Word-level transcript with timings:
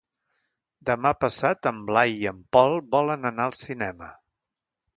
Demà 0.89 1.11
passat 1.25 1.69
en 1.73 1.83
Blai 1.91 2.15
i 2.23 2.27
en 2.33 2.39
Pol 2.57 2.81
volen 2.97 3.33
anar 3.33 3.49
al 3.51 3.57
cinema. 3.61 4.13